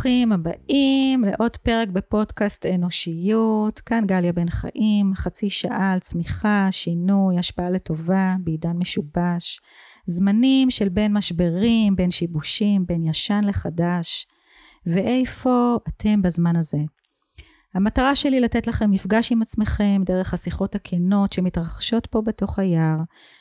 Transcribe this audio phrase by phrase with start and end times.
[0.00, 3.80] ברוכים הבאים לעוד פרק בפודקאסט אנושיות.
[3.80, 9.60] כאן גליה בן חיים, חצי שעה על צמיחה, שינוי, השפעה לטובה בעידן משובש.
[10.06, 14.26] זמנים של בין משברים, בין שיבושים, בין ישן לחדש.
[14.86, 16.78] ואיפה אתם בזמן הזה?
[17.74, 22.96] המטרה שלי לתת לכם מפגש עם עצמכם דרך השיחות הכנות שמתרחשות פה בתוך היער,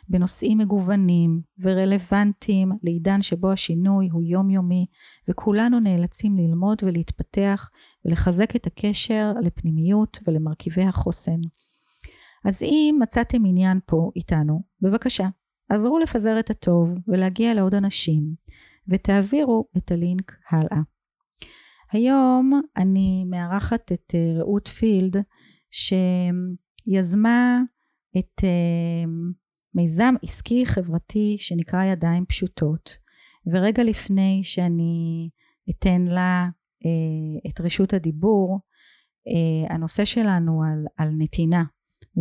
[0.10, 4.86] בנושאים מגוונים ורלוונטיים לעידן שבו השינוי הוא יומיומי,
[5.30, 7.70] וכולנו נאלצים ללמוד ולהתפתח
[8.06, 11.40] ולחזק את הקשר לפנימיות ולמרכיבי החוסן.
[12.46, 15.28] אז אם מצאתם עניין פה איתנו, בבקשה,
[15.70, 18.24] עזרו לפזר את הטוב ולהגיע לעוד אנשים,
[18.88, 20.82] ותעבירו את הלינק הלאה.
[21.92, 25.16] היום אני מארחת את אה, רעות פילד
[26.92, 27.62] שיזמה
[28.18, 29.04] את אה,
[29.76, 32.98] מיזם עסקי חברתי שנקרא ידיים פשוטות
[33.54, 35.30] ורגע לפני שאני
[35.70, 36.48] אתן לה
[36.86, 38.60] אה, את רשות הדיבור
[39.70, 41.64] הנושא שלנו על, על נתינה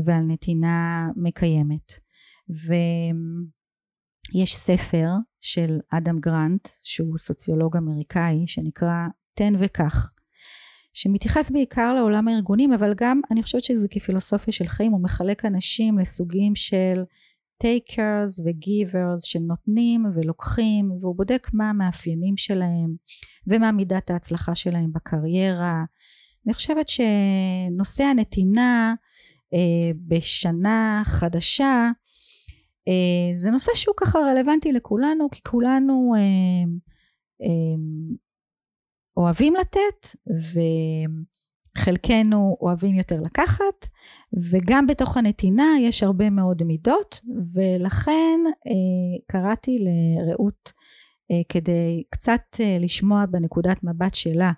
[0.05, 1.93] ועל נתינה מקיימת.
[4.35, 5.09] ויש ספר
[5.41, 9.07] של אדם גרנט שהוא סוציולוג אמריקאי שנקרא
[9.39, 10.13] תן וקח,
[10.95, 15.99] שמתייחס בעיקר לעולם הארגונים, אבל גם אני חושבת שזה כפילוסופיה של חיים, הוא מחלק אנשים
[15.99, 17.03] לסוגים של
[17.59, 22.95] טייקרס וגיברס של נותנים ולוקחים, והוא בודק מה המאפיינים שלהם
[23.47, 25.85] ומה מידת ההצלחה שלהם בקריירה.
[26.47, 28.95] אני חושבת שנושא הנתינה
[29.55, 31.91] אה, בשנה חדשה
[32.89, 36.21] אה, זה נושא שהוא ככה רלוונטי לכולנו כי כולנו אה,
[37.43, 37.77] אה,
[39.19, 40.07] אוהבים לתת
[41.77, 43.89] וחלקנו אוהבים יותר לקחת
[44.53, 47.21] וגם בתוך הנתינה יש הרבה מאוד מידות
[47.55, 50.73] ולכן אה, קראתי לרעות
[51.31, 54.53] אה, כדי קצת אה, לשמוע בנקודת מבט שלה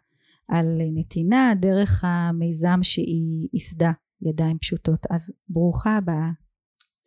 [0.49, 3.93] על נתינה דרך המיזם שהיא ייסדה
[4.23, 6.31] ידיים פשוטות אז ברוכה הבאה.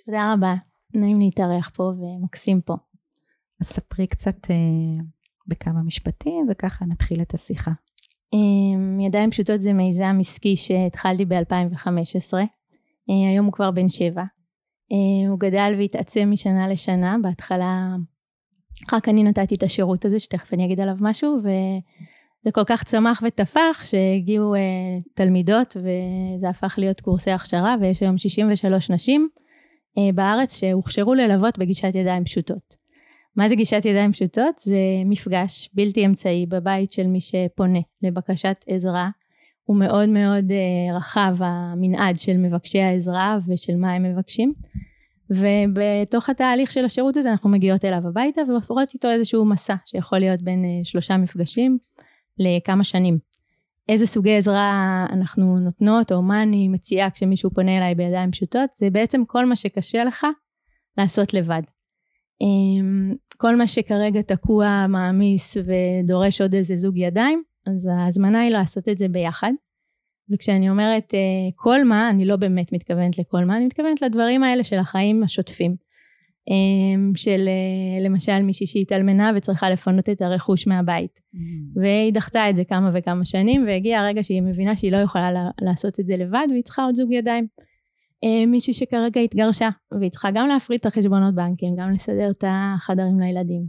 [0.06, 0.56] תודה רבה
[0.96, 2.76] נעים להתארח פה ומקסים פה.
[3.62, 4.38] אז ספרי קצת
[5.48, 7.72] בכמה משפטים וככה נתחיל את השיחה.
[8.34, 12.34] אמ, ידיים פשוטות זה מיזם עסקי שהתחלתי ב-2015,
[13.10, 14.24] אה, היום הוא כבר בן שבע.
[14.92, 17.96] אה, הוא גדל והתעצם משנה לשנה, בהתחלה
[18.94, 23.22] רק אני נתתי את השירות הזה שתכף אני אגיד עליו משהו וזה כל כך צמח
[23.26, 24.60] ותפח שהגיעו אה,
[25.14, 29.30] תלמידות וזה הפך להיות קורסי הכשרה ויש היום 63 נשים
[30.16, 32.83] בארץ שהוכשרו ללוות בגישת ידיים פשוטות.
[33.36, 34.58] מה זה גישת ידיים פשוטות?
[34.60, 39.10] זה מפגש בלתי אמצעי בבית של מי שפונה לבקשת עזרה.
[39.64, 44.54] הוא מאוד מאוד uh, רחב המנעד של מבקשי העזרה ושל מה הם מבקשים.
[45.30, 50.42] ובתוך התהליך של השירות הזה אנחנו מגיעות אליו הביתה ועוברות איתו איזשהו מסע שיכול להיות
[50.42, 51.78] בין uh, שלושה מפגשים
[52.40, 53.18] לכמה שנים.
[53.90, 58.90] איזה סוגי עזרה אנחנו נותנות או מה אני מציעה כשמישהו פונה אליי בידיים פשוטות זה
[58.90, 60.28] בעצם כל מה שקשה לך
[60.98, 61.62] לעשות לבד.
[63.38, 68.98] כל מה שכרגע תקוע, מעמיס ודורש עוד איזה זוג ידיים, אז ההזמנה היא לעשות את
[68.98, 69.52] זה ביחד.
[70.32, 71.20] וכשאני אומרת אה,
[71.56, 75.76] כל מה, אני לא באמת מתכוונת לכל מה, אני מתכוונת לדברים האלה של החיים השוטפים.
[76.50, 81.20] אמ, של אה, למשל מישהי שהתאלמנה וצריכה לפנות את הרכוש מהבית.
[81.36, 81.38] Mm.
[81.82, 85.30] והיא דחתה את זה כמה וכמה שנים, והגיע הרגע שהיא מבינה שהיא לא יכולה
[85.62, 87.48] לעשות את זה לבד, והיא צריכה עוד זוג ידיים.
[88.24, 89.70] אה, מישהי שכרגע התגרשה,
[90.00, 93.68] והיא צריכה גם להפריד את החשבונות בנקים, גם לסדר את החדרים לילדים.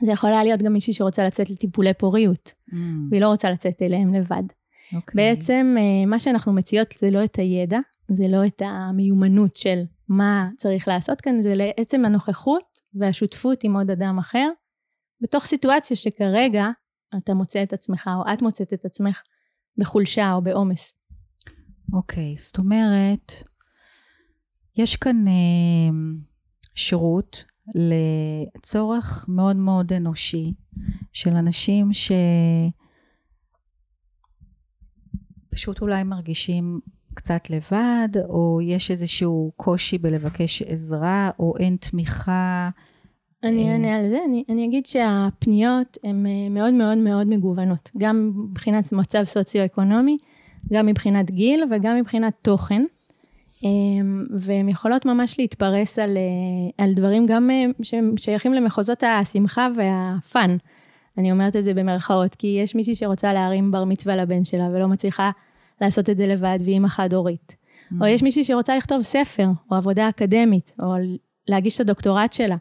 [0.00, 2.74] זה יכול היה להיות גם מישהי שרוצה לצאת לטיפולי פוריות, mm.
[3.10, 4.42] והיא לא רוצה לצאת אליהם לבד.
[4.50, 4.96] Okay.
[4.96, 5.14] אוקיי.
[5.14, 7.78] בעצם אה, מה שאנחנו מציעות זה לא את הידע,
[8.08, 13.90] זה לא את המיומנות של מה צריך לעשות כאן, זה לעצם הנוכחות והשותפות עם עוד
[13.90, 14.48] אדם אחר,
[15.20, 16.66] בתוך סיטואציה שכרגע
[17.16, 19.22] אתה מוצא את עצמך, או את מוצאת את עצמך
[19.78, 20.94] בחולשה או בעומס.
[21.92, 23.32] אוקיי, okay, זאת אומרת,
[24.76, 25.32] יש כאן אה,
[26.74, 30.52] שירות לצורך מאוד מאוד אנושי
[31.12, 31.90] של אנשים
[35.52, 36.80] שפשוט אולי מרגישים
[37.14, 42.70] קצת לבד, או יש איזשהו קושי בלבקש עזרה, או אין תמיכה.
[43.42, 47.90] אני אה, אענה על זה, אני, אני אגיד שהפניות הן אה, מאוד מאוד מאוד מגוונות,
[47.98, 50.18] גם מבחינת מצב סוציו-אקונומי,
[50.72, 52.82] גם מבחינת גיל וגם מבחינת תוכן.
[53.62, 59.68] אמ, והן יכולות ממש להתפרס על, אה, על דברים גם אה, שהם שייכים למחוזות השמחה
[59.76, 60.56] והפאן.
[61.18, 64.88] אני אומרת את זה במרכאות, כי יש מישהי שרוצה להרים בר מצווה לבן שלה ולא
[64.88, 65.30] מצליחה
[65.80, 67.56] לעשות את זה לבד, והיא אימא חד-הורית.
[67.56, 67.94] Mm.
[68.00, 70.94] או יש מישהי שרוצה לכתוב ספר, או עבודה אקדמית, או
[71.48, 72.56] להגיש את הדוקטורט שלה.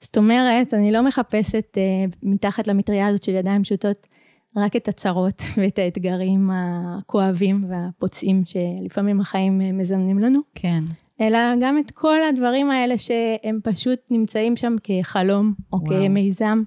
[0.00, 4.06] זאת אומרת, אני לא מחפשת uh, מתחת למטריה הזאת של ידיים פשוטות
[4.56, 10.40] רק את הצרות ואת האתגרים הכואבים והפוצעים שלפעמים החיים מזמנים לנו.
[10.54, 10.84] כן.
[11.20, 15.90] אלא גם את כל הדברים האלה שהם פשוט נמצאים שם כחלום או וואו.
[15.90, 16.62] כמיזם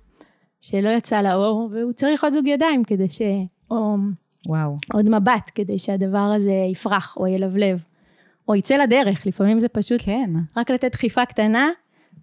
[0.61, 3.21] שלא יצא לאור, והוא צריך עוד זוג ידיים כדי ש...
[3.71, 3.95] או
[4.47, 4.75] וואו.
[4.93, 7.83] עוד מבט כדי שהדבר הזה יפרח או ילבלב,
[8.47, 10.29] או יצא לדרך, לפעמים זה פשוט כן.
[10.57, 11.69] רק לתת דחיפה קטנה,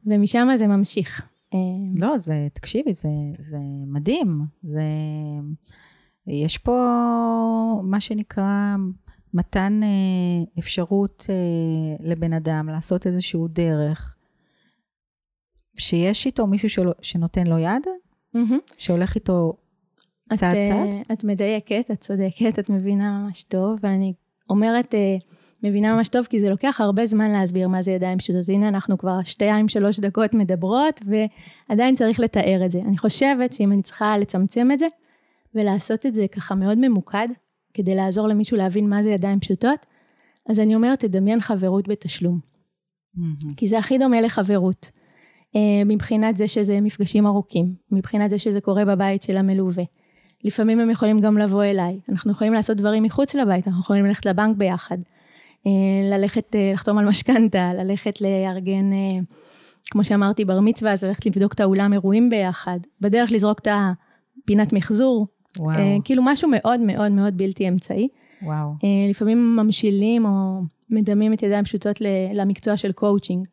[0.06, 1.22] ומשם זה ממשיך.
[1.96, 3.08] לא, זה, תקשיבי, זה,
[3.38, 4.40] זה מדהים.
[4.62, 4.82] זה...
[6.26, 6.72] יש פה
[7.82, 8.76] מה שנקרא
[9.34, 14.16] מתן אה, אפשרות אה, לבן אדם לעשות איזשהו דרך,
[15.78, 17.86] שיש איתו מישהו שלו, שנותן לו יד,
[18.36, 18.74] mm-hmm.
[18.78, 19.56] שהולך איתו
[20.34, 20.88] צעד את, צעד?
[20.88, 24.12] Uh, את מדייקת, את צודקת, את מבינה ממש טוב, ואני
[24.50, 25.24] אומרת, uh,
[25.62, 28.48] מבינה ממש טוב, כי זה לוקח הרבה זמן להסביר מה זה ידיים פשוטות.
[28.48, 31.00] הנה, אנחנו כבר שתיים, שלוש דקות מדברות,
[31.68, 32.80] ועדיין צריך לתאר את זה.
[32.80, 34.86] אני חושבת שאם אני צריכה לצמצם את זה,
[35.54, 37.28] ולעשות את זה ככה מאוד ממוקד,
[37.74, 39.86] כדי לעזור למישהו להבין מה זה ידיים פשוטות,
[40.48, 42.38] אז אני אומרת, תדמיין חברות בתשלום.
[43.16, 43.54] Mm-hmm.
[43.56, 44.90] כי זה הכי דומה לחברות.
[45.56, 49.84] Uh, מבחינת זה שזה מפגשים ארוכים, מבחינת זה שזה קורה בבית של המלווה.
[50.44, 52.00] לפעמים הם יכולים גם לבוא אליי.
[52.08, 54.98] אנחנו יכולים לעשות דברים מחוץ לבית, אנחנו יכולים ללכת לבנק ביחד.
[55.66, 55.72] אה,
[56.18, 59.18] ללכת, אה, לחתום על משכנתה, ללכת לארגן, אה,
[59.90, 62.78] כמו שאמרתי, בר מצווה, אז ללכת לבדוק את האולם אירועים ביחד.
[63.00, 65.26] בדרך לזרוק את הפינת מחזור.
[65.58, 65.78] וואו.
[66.04, 68.08] כאילו משהו מאוד מאוד מאוד בלתי אמצעי.
[68.42, 68.72] וואו.
[69.10, 70.60] לפעמים ממשילים או
[70.90, 72.00] מדמים את ידיים פשוטות
[72.34, 73.46] למקצוע של קואוצ'ינג.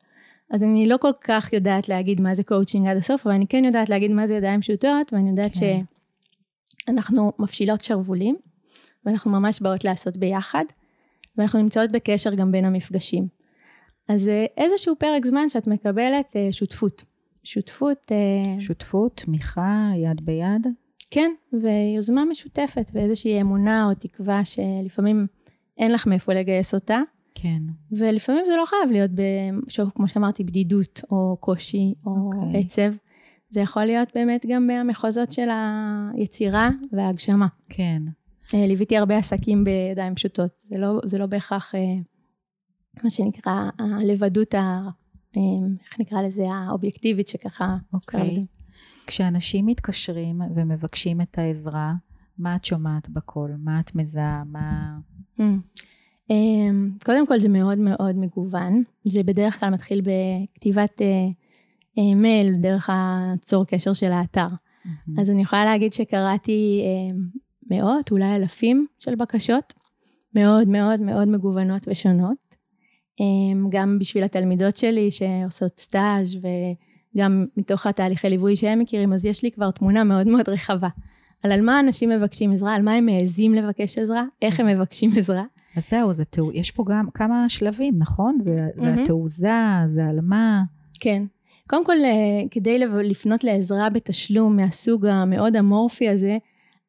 [0.51, 3.65] אז אני לא כל כך יודעת להגיד מה זה קואוצ'ינג עד הסוף, אבל אני כן
[3.65, 5.80] יודעת להגיד מה זה ידיים פשוטות, ואני יודעת כן.
[6.88, 8.36] שאנחנו מפשילות שרוולים,
[9.06, 10.63] ואנחנו ממש באות לעשות ביחד.
[11.37, 13.27] ואנחנו נמצאות בקשר גם בין המפגשים.
[14.09, 17.03] אז אה, איזשהו פרק זמן שאת מקבלת אה, שותפות.
[17.43, 18.11] שותפות...
[18.11, 20.67] אה, שותפות, תמיכה, יד ביד?
[21.11, 25.27] כן, ויוזמה משותפת, ואיזושהי אמונה או תקווה שלפעמים
[25.77, 27.01] אין לך מאיפה לגייס אותה.
[27.35, 27.61] כן.
[27.91, 32.45] ולפעמים זה לא חייב להיות, בשוב, כמו שאמרתי, בדידות, או קושי, או okay.
[32.45, 32.61] אוקיי.
[32.61, 32.93] עצב.
[33.49, 37.47] זה יכול להיות באמת גם במחוזות של היצירה וההגשמה.
[37.69, 38.01] כן.
[38.53, 40.51] אה, ליוויתי הרבה עסקים בידיים פשוטות.
[40.69, 41.79] זה לא, זה לא בהכרח אה,
[43.03, 44.81] מה שנקרא הלבדות, ה,
[45.38, 45.41] אה,
[45.85, 47.77] איך נקרא לזה, האובייקטיבית שככה...
[47.94, 48.45] אוקיי.
[49.07, 51.94] כשאנשים מתקשרים ומבקשים את העזרה,
[52.38, 53.55] מה את שומעת בקול?
[53.59, 54.44] מה את מזהה?
[54.45, 54.97] מה...
[57.05, 58.83] קודם כל זה מאוד מאוד מגוון.
[59.03, 61.01] זה בדרך כלל מתחיל בכתיבת
[61.97, 64.47] מייל דרך הצור קשר של האתר.
[65.17, 66.81] אז אני יכולה להגיד שקראתי
[67.71, 69.73] מאות, אולי אלפים של בקשות,
[70.35, 72.55] מאוד מאוד מאוד מגוונות ושונות.
[73.19, 76.37] אמ, גם בשביל התלמידות שלי שעושות סטאז'
[77.15, 80.89] וגם מתוך התהליכי ליווי שהם מכירים, אז יש לי כבר תמונה מאוד מאוד רחבה.
[81.43, 85.11] על על מה אנשים מבקשים עזרה, על מה הם מעזים לבקש עזרה, איך הם מבקשים
[85.17, 85.43] עזרה.
[85.77, 88.37] אז זהו, זה תאו, יש פה גם כמה שלבים, נכון?
[88.39, 88.99] זה, זה mm-hmm.
[88.99, 90.63] התעוזה, זה על מה.
[90.99, 91.23] כן.
[91.69, 96.37] קודם כל, אה, כדי לפנות לעזרה בתשלום מהסוג המאוד אמורפי הזה,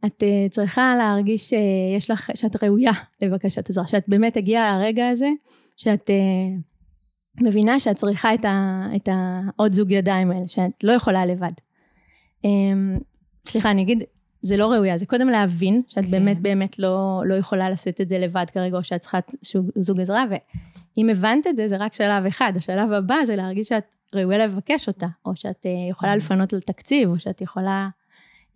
[0.07, 5.29] את uh, צריכה להרגיש שיש לך, שאת ראויה לבקשת עזרה, שאת באמת הגיעה הרגע הזה,
[5.77, 11.27] שאת uh, מבינה שאת צריכה את, ה, את העוד זוג ידיים האלה, שאת לא יכולה
[11.27, 11.53] לבד.
[12.47, 12.49] Um,
[13.47, 14.03] סליחה, אני אגיד,
[14.43, 16.11] זה לא ראויה, זה קודם להבין שאת כן.
[16.11, 19.19] באמת באמת לא, לא יכולה לשאת את זה לבד כרגע, או שאת צריכה
[19.53, 22.53] זוג, זוג עזרה, ואם הבנת את זה, זה רק שלב אחד.
[22.57, 26.19] השלב הבא זה להרגיש שאת ראויה לבקש אותה, או שאת יכולה כן.
[26.19, 27.89] לפנות לתקציב, או שאת יכולה...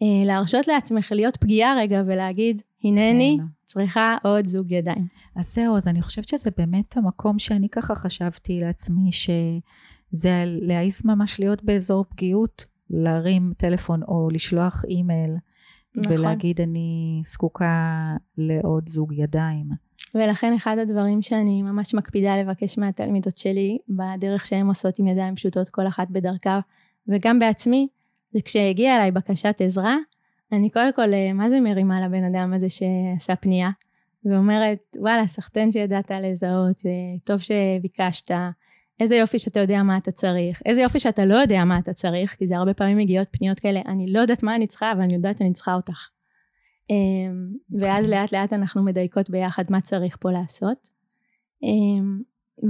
[0.03, 3.45] אה, להרשות לעצמך להיות פגיעה רגע ולהגיד, הנני כן.
[3.65, 5.07] צריכה עוד זוג ידיים.
[5.37, 11.41] אז זהו, אז אני חושבת שזה באמת המקום שאני ככה חשבתי לעצמי, שזה להעיז ממש
[11.41, 15.37] להיות באזור פגיעות, להרים טלפון או לשלוח אימייל,
[15.97, 16.13] נכון.
[16.13, 19.67] ולהגיד, אני זקוקה לעוד זוג ידיים.
[20.15, 25.69] ולכן אחד הדברים שאני ממש מקפידה לבקש מהתלמידות שלי, בדרך שהן עושות עם ידיים פשוטות,
[25.69, 26.61] כל אחת בדרכה,
[27.09, 27.89] וגם בעצמי,
[28.35, 29.97] וכשהגיעה אליי בקשת עזרה,
[30.53, 33.71] אני קודם כל, אה, מה זה מרימה לבן אדם הזה שעשה פנייה?
[34.25, 36.77] ואומרת, וואלה, סחטיין שידעת לזהות,
[37.25, 38.31] טוב שביקשת,
[39.01, 42.35] איזה יופי שאתה יודע מה אתה צריך, איזה יופי שאתה לא יודע מה אתה צריך,
[42.35, 45.15] כי זה הרבה פעמים מגיעות פניות כאלה, אני לא יודעת מה אני צריכה, אבל אני
[45.15, 46.09] יודעת שאני צריכה אותך.
[46.91, 50.89] אמ, ואז לאט לאט אנחנו מדייקות ביחד מה צריך פה לעשות.
[51.63, 52.21] אמ,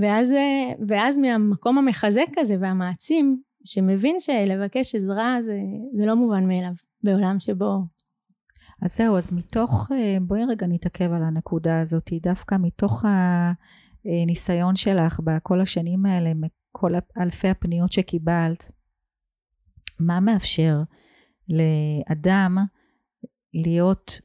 [0.00, 5.58] ואז, אה, ואז מהמקום המחזק הזה והמעצים, שמבין שלבקש עזרה זה,
[5.96, 6.72] זה לא מובן מאליו
[7.04, 7.84] בעולם שבו...
[8.82, 13.04] אז זהו, אז מתוך, אה, בואי רגע נתעכב על הנקודה הזאת, דווקא מתוך
[14.04, 18.70] הניסיון שלך בכל השנים האלה, מכל אלפי הפניות שקיבלת,
[20.00, 20.82] מה מאפשר
[21.48, 22.58] לאדם
[23.54, 24.20] להיות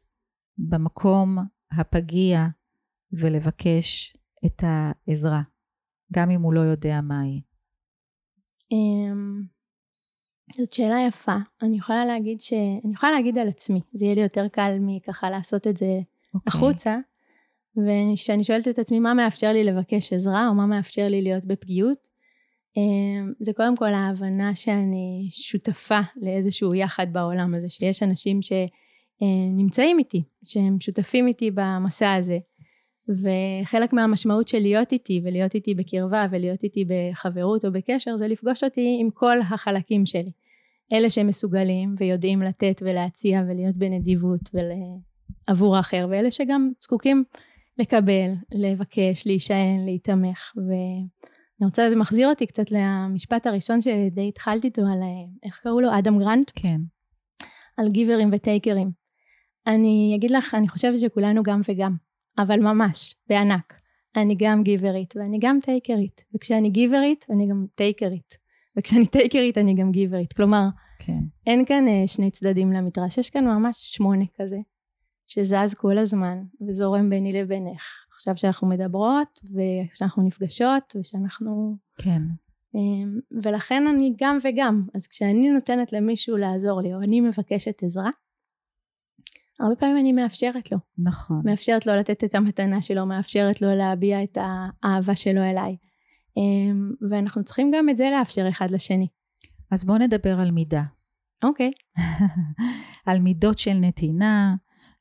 [0.57, 1.37] במקום
[1.71, 2.47] הפגיע
[3.11, 5.41] ולבקש את העזרה,
[6.13, 7.41] גם אם הוא לא יודע מהי?
[7.41, 7.46] אמ,
[10.55, 11.35] זאת שאלה יפה.
[11.61, 12.53] אני יכולה להגיד ש...
[12.85, 16.33] אני יכולה להגיד על עצמי, זה יהיה לי יותר קל מככה לעשות את זה okay.
[16.33, 16.47] אוקיי.
[16.47, 16.97] החוצה.
[17.77, 22.07] וכשאני שואלת את עצמי מה מאפשר לי לבקש עזרה, או מה מאפשר לי להיות בפגיעות,
[22.77, 30.23] אמ, זה קודם כל ההבנה שאני שותפה לאיזשהו יחד בעולם הזה, שיש אנשים שנמצאים איתי,
[30.45, 32.37] שהם שותפים איתי במסע הזה.
[33.09, 38.63] וחלק מהמשמעות של להיות איתי ולהיות איתי בקרבה ולהיות איתי בחברות או בקשר זה לפגוש
[38.63, 40.31] אותי עם כל החלקים שלי.
[40.93, 44.49] אלה שהם מסוגלים ויודעים לתת ולהציע ולהיות בנדיבות
[45.47, 47.23] עבור האחר ואלה שגם זקוקים
[47.77, 54.81] לקבל, לבקש, להישען, להיתמך ואני רוצה, זה מחזיר אותי קצת למשפט הראשון שדי התחלתי איתו
[54.81, 54.99] על
[55.43, 55.89] איך קראו לו?
[55.99, 56.51] אדם גרנט?
[56.55, 56.77] כן.
[57.77, 58.91] על גיברים וטייקרים.
[59.67, 62.06] אני אגיד לך, אני חושבת שכולנו גם וגם.
[62.37, 63.73] אבל ממש, בענק.
[64.15, 66.25] אני גם גיברית ואני גם טייקרית.
[66.35, 68.37] וכשאני גיברית, אני גם טייקרית.
[68.77, 70.33] וכשאני טייקרית, אני גם גיברית.
[70.33, 70.67] כלומר,
[70.99, 71.19] כן.
[71.47, 74.57] אין כאן uh, שני צדדים למדרש, יש כאן ממש שמונה כזה,
[75.27, 77.83] שזז כל הזמן וזורם ביני לבינך.
[78.15, 81.75] עכשיו שאנחנו מדברות, ושאנחנו נפגשות, ושאנחנו...
[81.97, 82.21] כן.
[82.75, 84.83] Um, ולכן אני גם וגם.
[84.95, 88.09] אז כשאני נותנת למישהו לעזור לי, או אני מבקשת עזרה,
[89.59, 90.77] הרבה פעמים אני מאפשרת לו.
[90.97, 91.41] נכון.
[91.45, 95.77] מאפשרת לו לתת את המתנה שלו, מאפשרת לו להביע את האהבה שלו אליי.
[96.37, 99.07] אמ, ואנחנו צריכים גם את זה לאפשר אחד לשני.
[99.71, 100.83] אז בואו נדבר על מידה.
[101.43, 101.71] אוקיי.
[103.05, 104.55] על מידות של נתינה,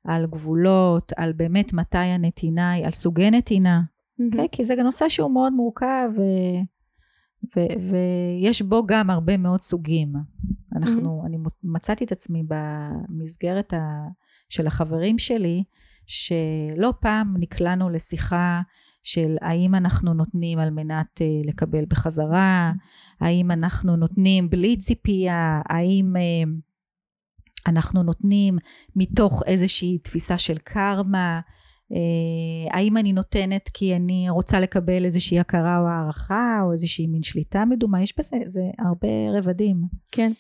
[0.05, 3.81] על גבולות, על באמת מתי הנתינה היא, על סוגי נתינה.
[3.81, 4.35] Mm-hmm.
[4.35, 4.49] Okay?
[4.53, 6.21] כי זה נושא שהוא מאוד מורכב, ו...
[7.57, 10.13] ו- ויש בו גם הרבה מאוד סוגים.
[10.77, 11.27] אנחנו, mm-hmm.
[11.27, 14.09] אני מצאתי את עצמי במסגרת ה-
[14.49, 15.65] של החברים שלי,
[16.07, 18.61] שלא פעם נקלענו לשיחה
[19.03, 22.73] של האם אנחנו נותנים על מנת uh, לקבל בחזרה,
[23.21, 26.49] האם אנחנו נותנים בלי ציפייה, האם uh,
[27.67, 28.59] אנחנו נותנים
[28.97, 31.41] מתוך איזושהי תפיסה של קרמה,
[31.93, 31.97] uh,
[32.77, 37.65] האם אני נותנת כי אני רוצה לקבל איזושהי הכרה או הערכה או איזושהי מין שליטה
[37.65, 39.83] מדומה, יש בזה זה הרבה רבדים.
[40.13, 40.33] כן.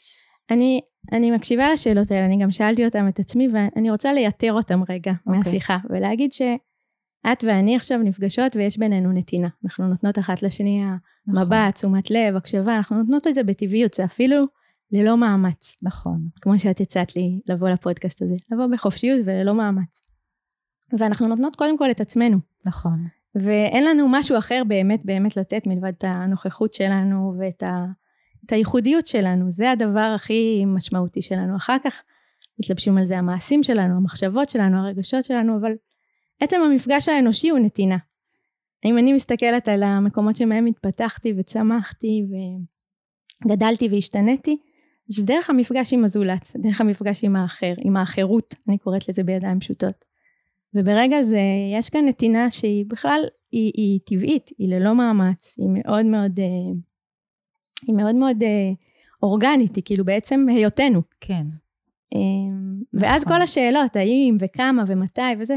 [0.50, 0.80] אני,
[1.12, 5.12] אני מקשיבה לשאלות האלה, אני גם שאלתי אותם את עצמי, ואני רוצה לייתר אותם רגע
[5.12, 5.14] okay.
[5.26, 5.38] אוקיי.
[5.38, 9.48] מהשיחה, ולהגיד שאת ואני עכשיו נפגשות ויש בינינו נתינה.
[9.64, 10.82] אנחנו נותנות אחת לשני
[11.26, 11.42] נכון.
[11.42, 14.44] מבט, תשומת לב, הקשבה, אנחנו נותנות את זה בטבעיות, זה אפילו
[14.92, 15.76] ללא מאמץ.
[15.82, 16.28] נכון.
[16.40, 20.02] כמו שאת הצעת לי לבוא לפודקאסט הזה, לבוא בחופשיות וללא מאמץ.
[20.98, 22.38] ואנחנו נותנות קודם כל את עצמנו.
[22.64, 23.04] נכון.
[23.34, 27.86] ואין לנו משהו אחר באמת באמת לתת מלבד את הנוכחות שלנו ואת ה...
[28.46, 31.56] את הייחודיות שלנו, זה הדבר הכי משמעותי שלנו.
[31.56, 32.02] אחר כך
[32.58, 35.72] מתלבשים על זה המעשים שלנו, המחשבות שלנו, הרגשות שלנו, אבל
[36.40, 37.96] עצם המפגש האנושי הוא נתינה.
[38.84, 42.26] אם אני מסתכלת על המקומות שמהם התפתחתי וצמחתי
[43.44, 44.56] וגדלתי והשתניתי,
[45.08, 49.60] זה דרך המפגש עם הזולת, דרך המפגש עם האחר, עם האחרות, אני קוראת לזה בידיים
[49.60, 50.04] פשוטות.
[50.74, 51.40] וברגע זה
[51.78, 53.20] יש כאן נתינה שהיא בכלל,
[53.52, 56.42] היא, היא טבעית, היא ללא מאמץ, היא מאוד מאוד uh,
[57.82, 58.70] היא מאוד מאוד אה,
[59.22, 61.02] אורגנית, היא כאילו בעצם היותנו.
[61.20, 61.46] כן.
[62.14, 62.20] אה,
[62.94, 63.36] ואז נכון.
[63.36, 65.56] כל השאלות, האם וכמה ומתי וזה,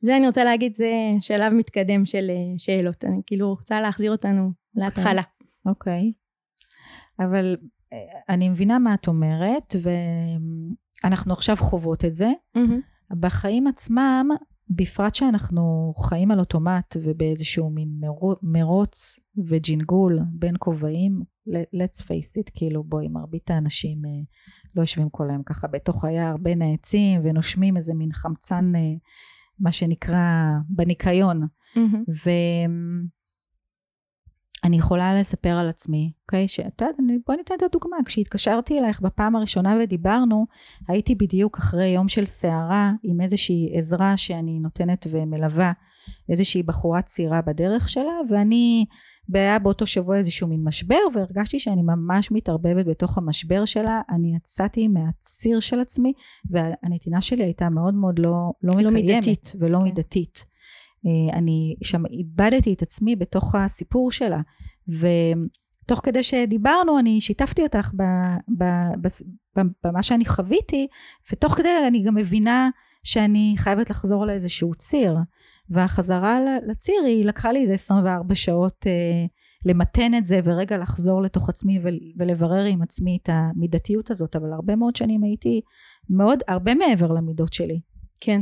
[0.00, 3.04] זה אני רוצה להגיד, זה שלב מתקדם של אה, שאלות.
[3.04, 4.50] אני כאילו רוצה להחזיר אותנו.
[4.74, 5.22] להתחלה.
[5.66, 6.12] אוקיי.
[6.12, 7.24] Okay.
[7.24, 7.56] אבל
[7.92, 7.98] אה,
[8.28, 9.76] אני מבינה מה את אומרת,
[11.04, 12.30] ואנחנו עכשיו חוות את זה.
[12.56, 13.14] Mm-hmm.
[13.20, 14.28] בחיים עצמם,
[14.70, 17.88] בפרט שאנחנו חיים על אוטומט ובאיזשהו מין
[18.42, 21.22] מרוץ וג'ינגול בין כובעים,
[21.56, 24.10] let's face it, כאילו בואי, מרבית האנשים אה,
[24.76, 28.80] לא יושבים כל היום ככה בתוך היער בין העצים ונושמים איזה מין חמצן, אה,
[29.60, 30.18] מה שנקרא,
[30.68, 31.42] בניקיון.
[31.42, 32.30] Mm-hmm.
[34.64, 36.48] ואני יכולה לספר על עצמי, אוקיי?
[36.48, 37.96] שאת יודעת, בואי ניתן את הדוגמה.
[38.04, 40.46] כשהתקשרתי אלייך בפעם הראשונה ודיברנו,
[40.88, 45.72] הייתי בדיוק אחרי יום של סערה עם איזושהי עזרה שאני נותנת ומלווה
[46.28, 48.84] איזושהי בחורה צעירה בדרך שלה, ואני
[49.32, 54.88] והיה באותו שבוע איזשהו מין משבר והרגשתי שאני ממש מתערבבת בתוך המשבר שלה אני יצאתי
[54.88, 56.12] מהציר של עצמי
[56.50, 59.52] והנתינה שלי הייתה מאוד מאוד לא, לא, לא מקיימת מידתית.
[59.60, 59.84] ולא כן.
[59.84, 60.44] מידתית
[61.06, 64.40] אה, אני שם איבדתי את עצמי בתוך הסיפור שלה
[64.88, 67.90] ותוך כדי שדיברנו אני שיתפתי אותך
[69.84, 70.86] במה שאני חוויתי
[71.32, 72.68] ותוך כדי אני גם מבינה
[73.04, 75.16] שאני חייבת לחזור לאיזשהו ציר
[75.70, 79.26] והחזרה לציר היא לקחה לי איזה 24 שעות אה,
[79.64, 81.78] למתן את זה ורגע לחזור לתוך עצמי
[82.18, 85.60] ולברר עם עצמי את המידתיות הזאת, אבל הרבה מאוד שנים הייתי
[86.10, 87.80] מאוד, הרבה מעבר למידות שלי.
[88.20, 88.40] כן.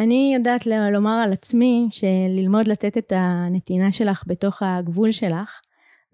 [0.00, 5.60] אני יודעת לומר על עצמי שללמוד לתת את הנתינה שלך בתוך הגבול שלך,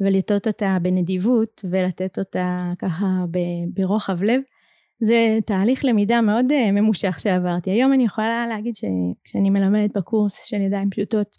[0.00, 3.24] ולטעות אותה בנדיבות ולתת אותה ככה
[3.74, 4.40] ברוחב לב,
[5.04, 7.70] זה תהליך למידה מאוד אה, ממושך שעברתי.
[7.70, 11.36] היום אני יכולה להגיד שכשאני מלמדת בקורס של ידיים פשוטות,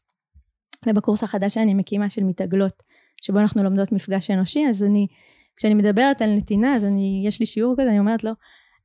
[0.88, 2.84] ובקורס החדש שאני מקימה של מתעגלות,
[3.22, 5.08] שבו אנחנו לומדות מפגש אנושי, אז אני,
[5.55, 8.32] כשאני מדברת על נתינה, אז אני, יש לי שיעור כזה, אני אומרת לו,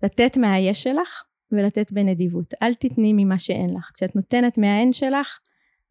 [0.02, 2.54] לתת מהיש שלך ולתת בנדיבות.
[2.62, 3.90] אל תתני ממה שאין לך.
[3.94, 5.38] כשאת נותנת מהאין שלך,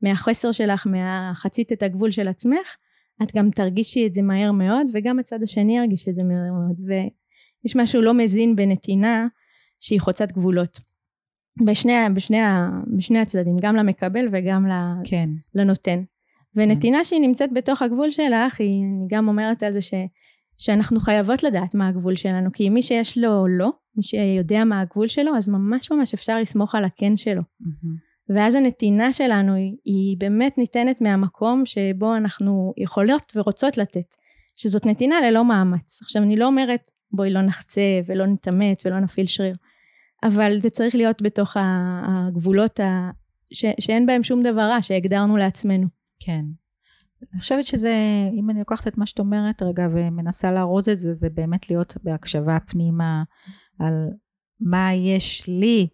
[0.01, 2.75] מהחסר שלך, מהחצית את הגבול של עצמך,
[3.23, 7.07] את גם תרגישי את זה מהר מאוד, וגם הצד השני ירגיש את זה מהר מאוד.
[7.63, 9.27] ויש משהו לא מזין בנתינה
[9.79, 10.79] שהיא חוצת גבולות.
[11.65, 12.37] בשני, בשני,
[12.97, 14.65] בשני הצדדים, גם למקבל וגם
[15.03, 15.29] כן.
[15.55, 16.03] לנותן.
[16.55, 19.93] ונתינה שהיא נמצאת בתוך הגבול שלך, היא, אני גם אומרת על זה ש,
[20.57, 25.07] שאנחנו חייבות לדעת מה הגבול שלנו, כי מי שיש לו לא, מי שיודע מה הגבול
[25.07, 27.41] שלו, אז ממש ממש אפשר לסמוך על הכן שלו.
[27.41, 28.35] Mm-hmm.
[28.35, 34.15] ואז הנתינה שלנו היא, היא באמת ניתנת מהמקום שבו אנחנו יכולות ורוצות לתת,
[34.55, 35.99] שזאת נתינה ללא מאמץ.
[36.01, 39.55] עכשיו אני לא אומרת בואי לא נחצה ולא נתעמת ולא נפעיל שריר,
[40.23, 41.57] אבל זה צריך להיות בתוך
[42.07, 43.11] הגבולות ה...
[43.53, 43.65] ש...
[43.79, 45.87] שאין בהם שום דבר רע שהגדרנו לעצמנו.
[46.19, 46.45] כן.
[47.33, 47.93] אני חושבת שזה,
[48.39, 51.97] אם אני לוקחת את מה שאת אומרת רגע ומנסה לארוז את זה, זה באמת להיות
[52.03, 53.23] בהקשבה פנימה
[53.79, 53.93] על
[54.59, 55.87] מה יש לי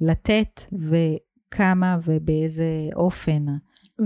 [0.00, 3.46] לתת וכמה ובאיזה אופן.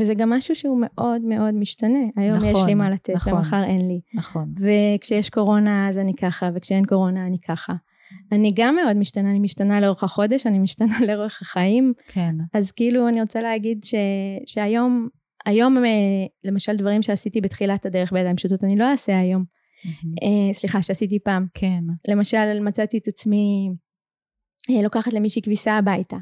[0.01, 1.99] וזה גם משהו שהוא מאוד מאוד משתנה.
[2.17, 4.01] היום נכון, יש לי מה לתת, נכון, ומחר אין לי.
[4.15, 4.53] נכון.
[4.61, 7.73] וכשיש קורונה אז אני ככה, וכשאין קורונה אני ככה.
[8.33, 11.93] אני גם מאוד משתנה, אני משתנה לאורך החודש, אני משתנה לאורך החיים.
[12.09, 12.35] כן.
[12.55, 13.95] אז כאילו אני רוצה להגיד ש,
[14.47, 15.09] שהיום,
[15.47, 15.91] היום אה,
[16.45, 19.45] למשל דברים שעשיתי בתחילת הדרך בידיים פשוטות, אני לא אעשה היום.
[19.85, 20.53] Mm-hmm.
[20.53, 21.47] סליחה, שעשיתי פעם.
[21.55, 21.81] כן.
[22.09, 23.71] למשל, מצאתי את עצמי
[24.71, 26.17] אה, לוקחת למישהי כביסה הביתה.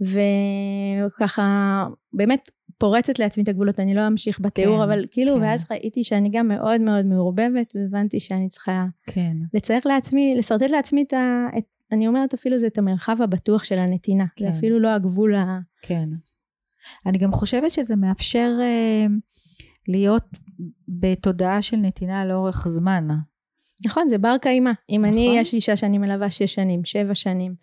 [0.00, 5.42] וככה, באמת פורצת לעצמי את הגבולות, אני לא אמשיך בתיאור, כן, אבל כאילו, כן.
[5.42, 9.36] ואז ראיתי שאני גם מאוד מאוד מעורבבת, והבנתי שאני צריכה כן.
[9.54, 11.46] לצייר לעצמי, לשרטט לעצמי את ה...
[11.58, 14.44] את, אני אומרת אפילו זה את המרחב הבטוח של הנתינה, כן.
[14.44, 15.58] זה אפילו לא הגבול ה...
[15.82, 16.08] כן.
[17.06, 19.06] אני גם חושבת שזה מאפשר אה,
[19.88, 20.24] להיות
[20.88, 23.08] בתודעה של נתינה לאורך זמן.
[23.86, 24.70] נכון, זה בר קיימא.
[24.90, 25.12] אם נכון.
[25.12, 27.54] אני, יש אישה שאני מלווה שש שנים, שבע שנים,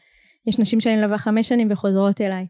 [0.47, 2.47] יש נשים שאני מלווה חמש שנים וחוזרות אליי.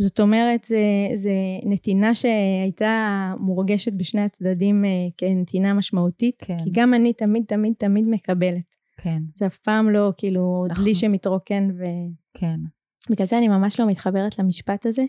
[0.00, 1.32] זאת אומרת, זה, זה
[1.64, 6.56] נתינה שהייתה מורגשת בשני הצדדים אה, כנתינה משמעותית, כן.
[6.64, 8.74] כי גם אני תמיד תמיד תמיד מקבלת.
[8.96, 9.22] כן.
[9.36, 10.84] זה אף פעם לא כאילו נכון.
[10.84, 11.84] דלי שמתרוקן ו...
[12.34, 12.60] כן.
[13.10, 15.04] בגלל זה אני ממש לא מתחברת למשפט הזה,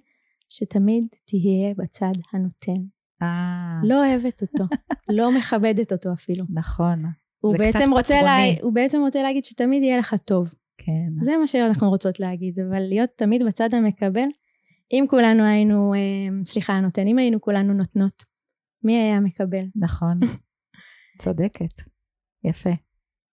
[0.49, 2.81] שתמיד תהיה בצד הנותן.
[3.21, 3.79] אה.
[3.83, 4.63] לא אוהבת אותו,
[5.17, 6.45] לא מכבדת אותו אפילו.
[6.49, 7.03] נכון.
[7.39, 10.53] הוא בעצם, רוצה לה, הוא בעצם רוצה להגיד שתמיד יהיה לך טוב.
[10.77, 11.09] כן.
[11.21, 14.27] זה מה שאנחנו רוצות להגיד, אבל להיות תמיד בצד המקבל,
[14.93, 15.99] אם כולנו היינו, אה,
[16.45, 18.23] סליחה, הנותן, אם היינו כולנו נותנות,
[18.83, 19.65] מי היה מקבל?
[19.75, 20.19] נכון.
[21.21, 21.91] צודקת.
[22.43, 22.69] יפה.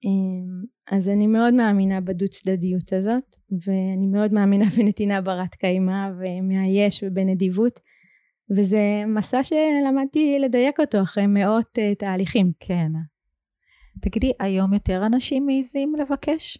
[0.04, 7.02] אמ, אז אני מאוד מאמינה בדו צדדיות הזאת, ואני מאוד מאמינה בנתינה ברת קיימא ומהיש
[7.06, 7.80] ובנדיבות,
[8.56, 12.52] וזה מסע שלמדתי לדייק אותו אחרי מאות uh, תהליכים.
[12.60, 12.92] כן.
[14.00, 16.58] תגידי, היום יותר אנשים מעיזים לבקש?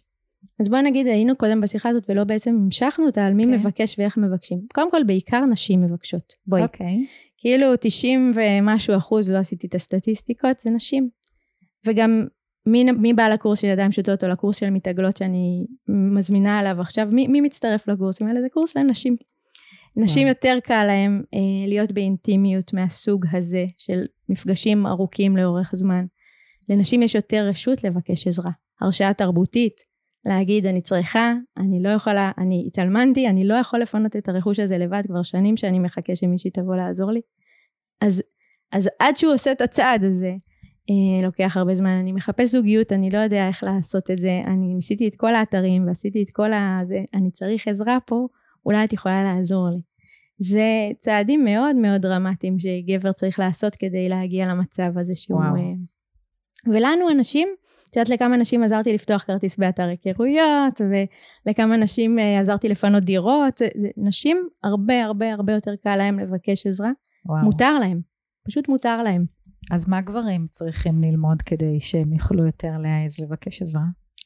[0.59, 3.47] אז בואי נגיד היינו קודם בשיחה הזאת ולא בעצם המשכנו אותה על מי okay.
[3.47, 3.53] כן.
[3.53, 4.59] מבקש ואיך מבקשים.
[4.73, 6.33] קודם כל בעיקר נשים מבקשות.
[6.47, 6.61] בואי.
[6.61, 6.87] אוקיי.
[6.87, 7.29] Okay.
[7.37, 11.09] כאילו 90 ומשהו אחוז, לא עשיתי את הסטטיסטיקות, זה נשים.
[11.85, 12.27] וגם
[12.65, 17.09] מי, מי בא לקורס של ידיים פשוטות או לקורס של מתעגלות שאני מזמינה עליו עכשיו,
[17.11, 18.41] מי, מי מצטרף לקורסים האלה?
[18.41, 19.15] זה קורס לנשים.
[19.97, 20.29] נשים yeah.
[20.29, 26.05] יותר קל להם אה, להיות באינטימיות מהסוג הזה של מפגשים ארוכים לאורך זמן.
[26.69, 28.51] לנשים יש יותר רשות לבקש עזרה.
[28.81, 29.88] הרשאה תרבותית,
[30.25, 34.77] להגיד אני צריכה, אני לא יכולה, אני התאלמנתי, אני לא יכול לפנות את הרכוש הזה
[34.77, 37.21] לבד כבר שנים שאני מחכה שמישהי תבוא לעזור לי.
[38.01, 38.23] אז,
[38.71, 40.33] אז עד שהוא עושה את הצעד הזה,
[40.89, 44.73] אה, לוקח הרבה זמן, אני מחפש זוגיות, אני לא יודע איך לעשות את זה, אני
[44.75, 48.27] ניסיתי את כל האתרים ועשיתי את כל הזה, אני צריך עזרה פה,
[48.65, 49.81] אולי את יכולה לעזור לי.
[50.37, 55.39] זה צעדים מאוד מאוד דרמטיים שגבר צריך לעשות כדי להגיע למצב הזה שהוא...
[55.39, 55.55] וואו.
[55.55, 55.61] אה,
[56.67, 57.49] ולנו הנשים,
[57.89, 60.81] את יודעת לכמה נשים עזרתי לפתוח כרטיס באתר היכרויות,
[61.45, 63.61] ולכמה נשים אה, עזרתי לפנות דירות,
[63.97, 66.89] נשים הרבה הרבה הרבה יותר קל להם לבקש עזרה.
[67.25, 67.43] וואו.
[67.43, 68.01] מותר להם,
[68.47, 69.25] פשוט מותר להם.
[69.71, 73.83] אז מה גברים צריכים ללמוד כדי שהם יוכלו יותר להעז לבקש עזרה?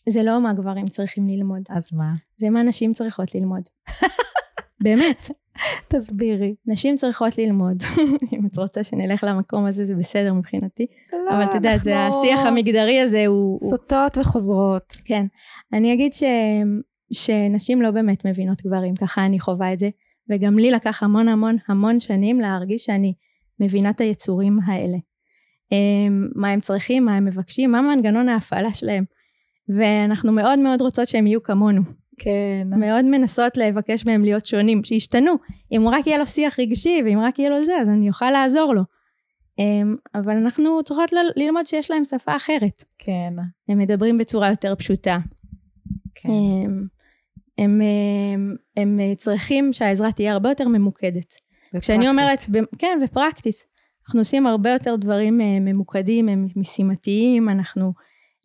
[0.09, 1.61] זה לא מה גברים צריכים ללמוד.
[1.69, 2.13] אז מה?
[2.37, 3.63] זה מה נשים צריכות ללמוד.
[4.83, 5.29] באמת.
[5.89, 6.55] תסבירי.
[6.67, 7.83] נשים צריכות ללמוד.
[8.33, 10.85] אם את רוצה שנלך למקום הזה, זה בסדר מבחינתי.
[11.13, 13.35] לא, אבל את יודעת, זה אנחנו השיח המגדרי הזה הוא...
[13.35, 14.93] הוא- סוטות וחוזרות.
[15.05, 15.25] כן.
[15.73, 16.23] אני אגיד ש...
[17.13, 19.89] שנשים לא באמת מבינות גברים, ככה אני חווה את זה.
[20.29, 23.13] וגם לי לקח המון המון המון שנים להרגיש שאני
[23.59, 24.97] מבינה את היצורים האלה.
[25.71, 29.03] אמ, מה הם צריכים, מה הם מבקשים, מה מנגנון ההפעלה שלהם.
[29.77, 31.81] ואנחנו מאוד מאוד רוצות שהם יהיו כמונו.
[32.17, 32.67] כן.
[32.77, 35.33] מאוד מנסות לבקש מהם להיות שונים, שישתנו.
[35.71, 38.31] אם הוא רק יהיה לו שיח רגשי, ואם רק יהיה לו זה, אז אני אוכל
[38.31, 38.81] לעזור לו.
[39.59, 42.83] אמ, אבל אנחנו צריכות ללמוד שיש להם שפה אחרת.
[42.97, 43.33] כן.
[43.69, 45.17] הם מדברים בצורה יותר פשוטה.
[46.15, 46.29] כן.
[46.29, 46.87] הם,
[47.57, 47.81] הם,
[48.77, 51.33] הם, הם צריכים שהעזרה תהיה הרבה יותר ממוקדת.
[51.81, 52.39] כשאני אומרת,
[52.77, 53.65] כן, ופרקטיס.
[54.05, 57.93] אנחנו עושים הרבה יותר דברים אה, ממוקדים, הם משימתיים, אנחנו...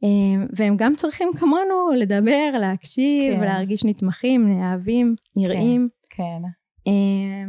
[0.05, 3.41] אה, והם גם צריכים כמונו לדבר, להקשיב, כן.
[3.41, 5.89] להרגיש נתמכים, נאהבים, נראים.
[6.11, 6.43] כן.
[6.87, 7.45] אה,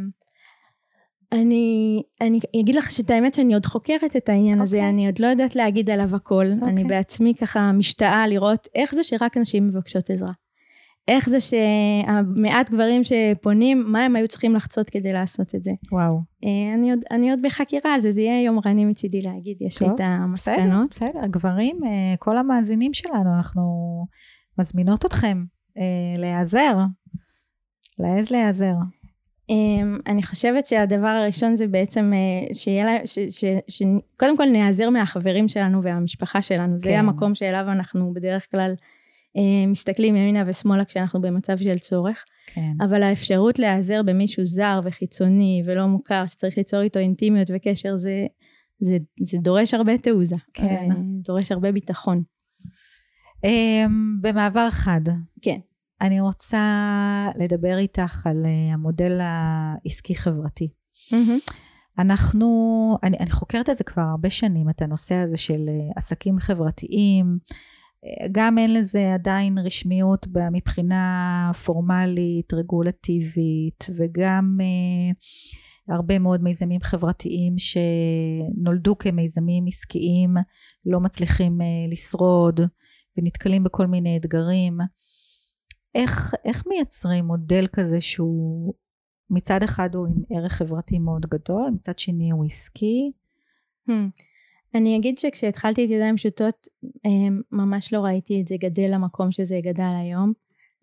[1.32, 4.90] אני, אני אגיד לך שאת האמת שאני עוד חוקרת את העניין הזה, אוקיי.
[4.90, 6.46] אני עוד לא יודעת להגיד עליו הכל.
[6.54, 6.68] אוקיי.
[6.68, 10.32] אני בעצמי ככה משתאה לראות איך זה שרק נשים מבקשות עזרה.
[11.10, 15.70] איך זה שהמעט גברים שפונים, מה הם היו צריכים לחצות כדי לעשות את זה.
[15.92, 16.20] וואו.
[16.44, 19.88] אה, אני עוד, אני עוד בחקירה על זה, זה יהיה יומרני מצידי להגיד, יש לי
[19.88, 20.90] טוב, את בסדר, המסקנות.
[20.90, 21.26] בסדר.
[21.30, 23.62] גברים, אה, כל המאזינים שלנו, אנחנו
[24.58, 25.44] מזמינות אתכם
[25.78, 26.76] אה, להיעזר.
[27.98, 28.74] להעז להיעזר.
[29.50, 32.12] אמ, אני חושבת שהדבר הראשון זה בעצם
[32.52, 33.82] שיהיה לה, ש, ש, ש,
[34.16, 36.98] קודם כל נעזר מהחברים שלנו והמשפחה שלנו, זה כן.
[36.98, 38.74] המקום שאליו אנחנו בדרך כלל
[39.66, 42.72] מסתכלים ימינה ושמאלה כשאנחנו במצב של צורך, כן.
[42.80, 48.26] אבל האפשרות להיעזר במישהו זר וחיצוני ולא מוכר, שצריך ליצור איתו אינטימיות וקשר, זה,
[48.80, 50.64] זה, זה דורש הרבה תעוזה, כן.
[50.66, 52.22] אה, דורש הרבה ביטחון.
[53.44, 53.86] אה,
[54.20, 55.00] במעבר חד.
[55.42, 55.58] כן.
[56.00, 56.64] אני רוצה
[57.36, 60.68] לדבר איתך על אה, המודל העסקי-חברתי.
[61.98, 66.38] אנחנו, אני, אני חוקרת את זה כבר הרבה שנים, את הנושא הזה של אה, עסקים
[66.38, 67.38] חברתיים.
[68.04, 75.12] אה, גם אין לזה עדיין רשמיות מבחינה פורמלית, רגולטיבית, וגם אה,
[75.94, 80.34] הרבה מאוד מיזמים חברתיים שנולדו כמיזמים עסקיים,
[80.86, 82.60] לא מצליחים אה, לשרוד,
[83.18, 84.78] ונתקלים בכל מיני אתגרים.
[85.94, 88.74] איך, איך מייצרים מודל כזה שהוא
[89.30, 93.12] מצד אחד הוא עם ערך חברתי מאוד גדול, מצד שני הוא עסקי.
[93.90, 94.29] Hmm.
[94.74, 96.68] אני אגיד שכשהתחלתי את ידיים פשוטות,
[97.04, 100.32] אמ, ממש לא ראיתי את זה גדל למקום שזה גדל היום.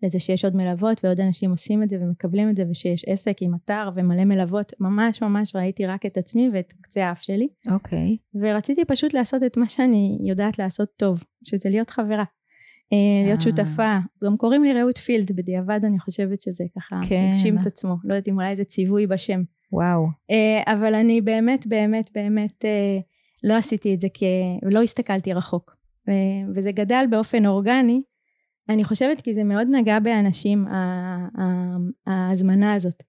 [0.02, 3.54] לזה שיש עוד מלוות ועוד אנשים עושים את זה ומקבלים את זה ושיש עסק עם
[3.54, 7.48] אתר ומלא מלוות, ממש ממש ראיתי רק את עצמי ואת קצה האף שלי.
[7.70, 8.16] אוקיי.
[8.34, 12.24] ורציתי פשוט לעשות את מה שאני יודעת לעשות טוב, שזה להיות חברה.
[12.92, 13.44] אה, להיות אה.
[13.44, 13.98] שותפה.
[14.24, 17.26] גם קוראים לי רעות פילד, בדיעבד אני חושבת שזה ככה כן.
[17.28, 17.96] הגשים את עצמו.
[18.04, 19.42] לא יודעת אם אולי זה ציווי בשם.
[19.72, 20.06] וואו.
[20.30, 22.64] אה, אבל אני באמת באמת באמת
[23.44, 24.26] לא עשיתי את זה כי
[24.62, 25.76] לא הסתכלתי רחוק.
[26.08, 26.14] אה,
[26.54, 28.02] וזה גדל באופן אורגני.
[28.68, 30.66] אני חושבת כי זה מאוד נגע באנשים,
[32.06, 33.02] ההזמנה הזאת.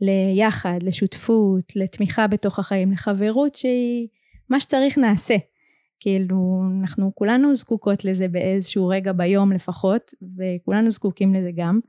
[0.00, 4.08] ליחד, לשותפות, לתמיכה בתוך החיים, לחברות שהיא
[4.50, 5.36] מה שצריך נעשה.
[6.00, 11.80] כאילו, אנחנו כולנו זקוקות לזה באיזשהו רגע ביום לפחות, וכולנו זקוקים לזה גם.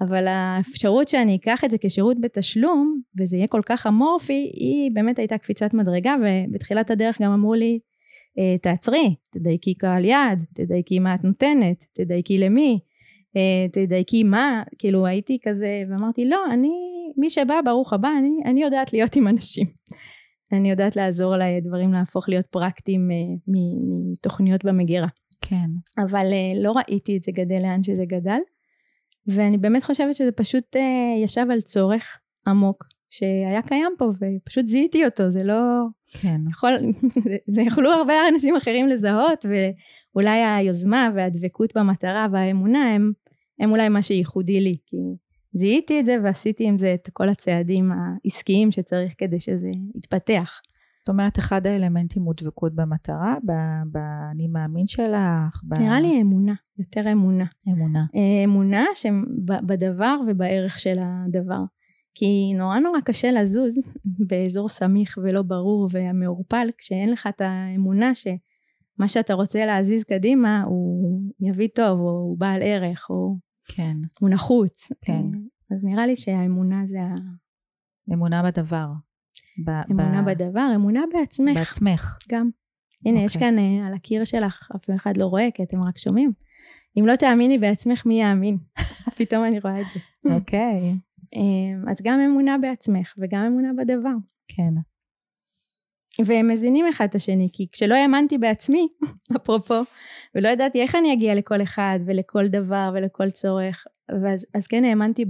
[0.00, 5.18] אבל האפשרות שאני אקח את זה כשירות בתשלום, וזה יהיה כל כך אמורפי, היא באמת
[5.18, 7.78] הייתה קפיצת מדרגה, ובתחילת הדרך גם אמרו לי,
[8.38, 12.78] "אה, תעצרי, תדייקי קהל יעד, תדייקי מה את נותנת, תדייקי למי,
[13.36, 16.72] אה, תדייקי מה, כאילו הייתי כזה, ואמרתי, לא, אני,
[17.16, 19.66] מי שבא, ברוך הבא, אני, אני יודעת להיות עם אנשים.
[20.52, 25.08] אני יודעת לעזור לדברים להפוך להיות פרקטיים אה, מתוכניות במגירה.
[25.40, 25.70] כן.
[25.98, 26.26] אבל
[26.62, 28.38] לא ראיתי את זה גדל לאן שזה גדל.
[29.26, 35.04] ואני באמת חושבת שזה פשוט אה, ישב על צורך עמוק שהיה קיים פה ופשוט זיהיתי
[35.04, 36.40] אותו, זה לא כן.
[36.50, 36.70] יכול,
[37.24, 43.12] זה, זה יכלו הרבה אנשים אחרים לזהות ואולי היוזמה והדבקות במטרה והאמונה הם,
[43.60, 44.96] הם אולי מה שייחודי לי, כי
[45.52, 50.60] זיהיתי את זה ועשיתי עם זה את כל הצעדים העסקיים שצריך כדי שזה יתפתח.
[51.00, 53.34] זאת אומרת, אחד האלמנטים הוא דבקות במטרה,
[53.92, 57.44] באני מאמין שלך, ב- נראה לי אמונה, יותר אמונה.
[57.68, 58.04] אמונה.
[58.14, 61.60] אה, אמונה שבדבר ובערך של הדבר.
[62.14, 63.78] כי נורא נורא קשה לזוז
[64.28, 71.20] באזור סמיך ולא ברור ומעורפל כשאין לך את האמונה שמה שאתה רוצה להזיז קדימה הוא
[71.40, 73.96] יביא טוב או הוא בעל ערך או כן.
[74.20, 74.88] הוא נחוץ.
[75.00, 75.12] כן.
[75.12, 76.98] אה, אז נראה לי שהאמונה זה
[78.12, 78.86] אמונה בדבר.
[79.64, 82.18] ב- האמונה ב- בדבר, אמונה בעצמך בעצמך.
[82.28, 82.50] גם.
[83.06, 83.50] הנה יש אוקיי.
[83.50, 86.32] כאן אה, על הקיר שלך, אף אחד לא רואה כי אתם רק שומעים.
[86.98, 88.58] אם לא תאמיני בעצמך מי יאמין.
[89.18, 90.00] פתאום אני רואה את זה.
[90.34, 90.94] אוקיי.
[91.36, 94.14] אה, אז גם אמונה בעצמך וגם אמונה בדבר.
[94.48, 94.74] כן.
[96.24, 98.88] והם מזינים אחד את השני, כי כשלא האמנתי בעצמי,
[99.36, 99.74] אפרופו,
[100.34, 103.86] ולא ידעתי איך אני אגיע לכל אחד ולכל דבר ולכל צורך,
[104.22, 105.24] ואז אז כן האמנתי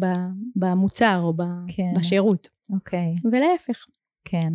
[0.57, 1.35] במוצר או
[1.77, 1.99] כן.
[1.99, 2.49] בשירות.
[2.73, 3.15] אוקיי.
[3.33, 3.87] ולהפך.
[4.25, 4.53] כן.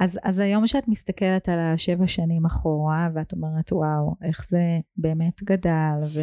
[0.00, 4.62] אז, אז היום שאת מסתכלת על השבע שנים אחורה ואת אומרת וואו איך זה
[4.96, 6.20] באמת גדל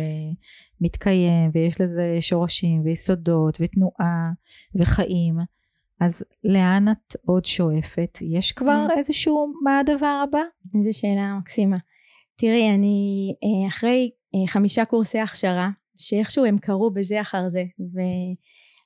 [0.81, 4.31] ומתקיים ויש לזה שורשים ויסודות ותנועה
[4.75, 5.35] וחיים
[6.01, 8.17] אז לאן את עוד שואפת?
[8.21, 8.97] יש כבר mm.
[8.97, 10.41] איזשהו מה הדבר הבא?
[10.75, 11.77] איזו שאלה מקסימה.
[12.35, 17.63] תראי אני אה, אחרי אה, חמישה קורסי הכשרה שאיכשהו הם קרו בזה אחר זה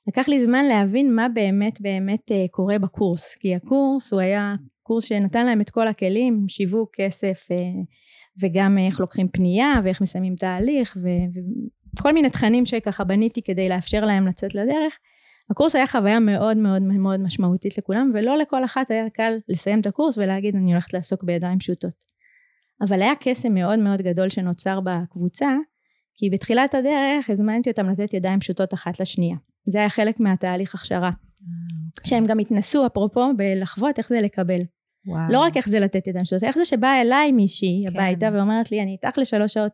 [0.06, 5.04] ולקח לי זמן להבין מה באמת באמת אה, קורה בקורס כי הקורס הוא היה קורס
[5.04, 7.56] שנתן להם את כל הכלים, שיווק, כסף, אה,
[8.42, 10.96] וגם איך לוקחים פנייה, ואיך מסיימים תהליך,
[11.96, 14.98] וכל מיני תכנים שככה בניתי כדי לאפשר להם לצאת לדרך.
[15.50, 19.86] הקורס היה חוויה מאוד מאוד מאוד משמעותית לכולם, ולא לכל אחת היה קל לסיים את
[19.86, 22.04] הקורס ולהגיד אני הולכת לעסוק בידיים פשוטות.
[22.80, 25.56] אבל היה קסם מאוד מאוד גדול שנוצר בקבוצה,
[26.14, 29.36] כי בתחילת הדרך הזמנתי אותם לתת ידיים פשוטות אחת לשנייה.
[29.66, 31.10] זה היה חלק מהתהליך הכשרה.
[31.96, 32.08] אוקיי.
[32.08, 34.60] שהם גם התנסו, אפרופו, בלחוות איך זה לקבל.
[35.06, 35.32] וואו.
[35.32, 37.88] לא רק איך זה לתת ידיים שלו, איך זה שבאה אליי מישהי כן.
[37.88, 39.72] הביתה ואומרת לי, אני איתך לשלוש שעות,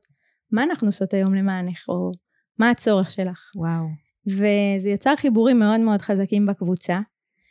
[0.52, 2.10] מה אנחנו עושות היום למענך, או
[2.58, 3.50] מה הצורך שלך.
[3.56, 3.84] וואו.
[4.26, 7.00] וזה יצר חיבורים מאוד מאוד חזקים בקבוצה,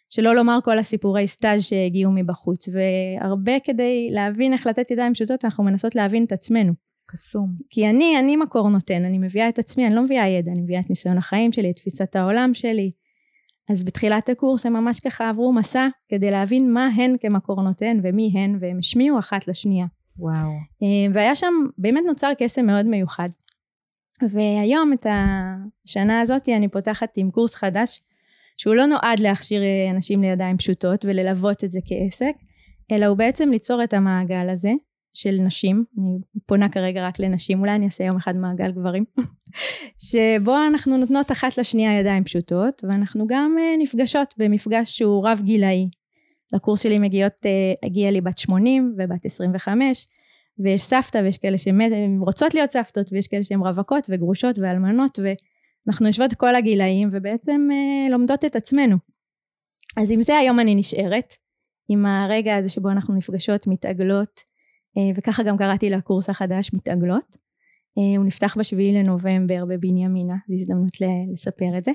[0.10, 5.64] שלא לומר כל הסיפורי סטאז' שהגיעו מבחוץ, והרבה כדי להבין איך לתת ידיים פשוטות, אנחנו
[5.64, 6.74] מנסות להבין את עצמנו.
[7.12, 7.50] קסום.
[7.70, 10.80] כי אני, אני מקור נותן, אני מביאה את עצמי, אני לא מביאה ידע, אני מביאה
[10.80, 12.92] את ניסיון החיים שלי, את תפיסת העולם שלי,
[13.70, 18.32] אז בתחילת הקורס הם ממש ככה עברו מסע כדי להבין מה הן כמקור נותן ומי
[18.34, 19.86] הן, והם השמיעו אחת לשנייה.
[20.20, 20.50] וואו.
[20.84, 23.30] אה, והיה שם, באמת נוצר קסם מאוד מיוחד.
[24.30, 25.06] והיום את
[25.86, 28.02] השנה הזאת אני פותחת עם קורס חדש,
[28.58, 32.34] שהוא לא נועד להכשיר אה, אנשים לידיים פשוטות וללוות את זה כעסק,
[32.92, 34.72] אלא הוא בעצם ליצור את המעגל הזה,
[35.22, 39.04] של נשים, אני פונה כרגע רק לנשים, אולי אני אעשה יום אחד מעגל גברים,
[40.08, 45.90] שבו אנחנו נותנות אחת לשנייה ידיים פשוטות, ואנחנו גם uh, נפגשות במפגש שהוא רב גילאי.
[46.54, 50.08] לקורס שלי מגיעות, uh, הגיעה לי בת 80 ובת 25,
[50.60, 56.08] ויש סבתא ויש כאלה שהן רוצות להיות סבתות, ויש כאלה שהן רווקות וגרושות ואלמנות, ואנחנו
[56.08, 58.98] יושבות כל הגילאים ובעצם uh, לומדות את עצמנו.
[59.98, 61.34] אז עם זה היום אני נשארת,
[61.90, 64.49] עם הרגע הזה שבו אנחנו נפגשות, מתעגלות, אה,
[65.16, 67.38] וככה גם קראתי לקורס החדש מתעגלות.
[67.98, 70.94] אה, הוא נפתח בשביעי לנובמבר בבנימינה, זו הזדמנות
[71.34, 71.92] לספר את זה.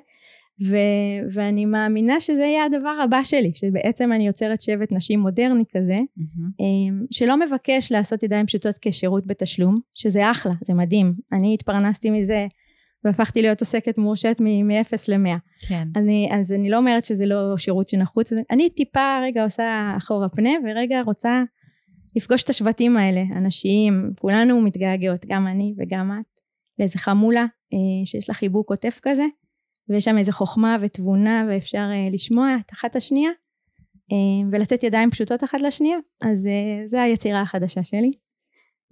[0.63, 5.99] ו- ואני מאמינה שזה יהיה הדבר הבא שלי, שבעצם אני יוצרת שבט נשים מודרני כזה,
[6.19, 7.07] mm-hmm.
[7.11, 11.15] שלא מבקש לעשות ידיים פשוטות כשירות בתשלום, שזה אחלה, זה מדהים.
[11.33, 12.47] אני התפרנסתי מזה
[13.05, 15.39] והפכתי להיות עוסקת מורשת מ-0 ל-100.
[15.69, 15.89] כן.
[15.97, 20.51] אני, אז אני לא אומרת שזה לא שירות שנחוץ, אני טיפה רגע עושה אחורה פנה
[20.65, 21.43] ורגע רוצה
[22.17, 26.41] לפגוש את השבטים האלה, אנשים, כולנו מתגעגעות, גם אני וגם את,
[26.79, 29.25] לאיזה חמולה אה, שיש לה חיבוק עוטף כזה,
[29.89, 33.31] ויש שם איזה חוכמה ותבונה ואפשר אה, לשמוע את אחת השנייה,
[34.13, 36.49] אה, ולתת ידיים פשוטות אחת לשנייה, אז
[36.85, 38.13] זה היצירה החדשה שלי.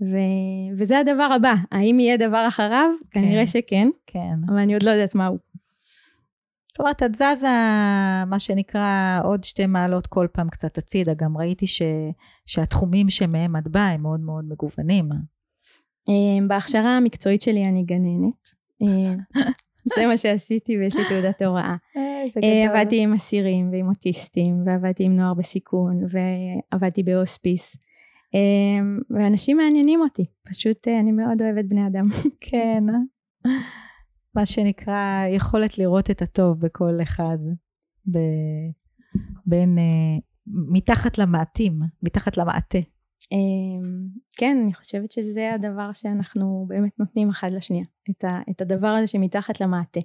[0.01, 0.17] ו...
[0.79, 2.89] וזה הדבר הבא, האם יהיה דבר אחריו?
[3.11, 3.21] כן.
[3.21, 4.35] כנראה שכן, כן.
[4.49, 5.39] אבל אני עוד לא יודעת מה הוא.
[6.73, 7.49] זאת אומרת, את זזה,
[8.27, 11.15] מה שנקרא, עוד שתי מעלות כל פעם קצת הצידה.
[11.15, 11.83] גם ראיתי ש,
[12.46, 15.09] שהתחומים שמהם את באה הם מאוד מאוד מגוונים.
[16.09, 18.48] אמ, בהכשרה המקצועית שלי אני גננת.
[18.81, 19.16] אמ,
[19.96, 21.76] זה מה שעשיתי ויש לי תעודת הוראה.
[21.96, 27.76] אה, עבדתי עם אסירים ועם אוטיסטים, ועבדתי עם נוער בסיכון, ועבדתי בהוספיס.
[28.35, 32.09] אמ, ואנשים מעניינים אותי, פשוט אה, אני מאוד אוהבת בני אדם.
[32.50, 32.85] כן.
[34.35, 37.38] מה שנקרא יכולת לראות את הטוב בכל אחד,
[38.12, 38.18] ב,
[39.46, 42.78] בין, אה, מתחת למעטים, מתחת למעטה.
[43.33, 48.88] אמ, כן, אני חושבת שזה הדבר שאנחנו באמת נותנים אחד לשנייה, את, ה, את הדבר
[48.88, 50.00] הזה שמתחת למעטה.